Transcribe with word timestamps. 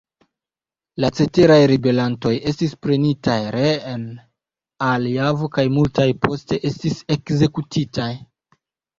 La 1.03 1.09
ceteraj 1.17 1.57
ribelantoj 1.71 2.31
estis 2.51 2.71
prenitaj 2.85 3.35
reen 3.55 4.05
al 4.85 5.05
Javo 5.09 5.49
kaj 5.59 5.65
multaj 5.75 6.07
poste 6.25 6.59
estis 6.71 6.97
ekzekutitaj. 7.17 8.09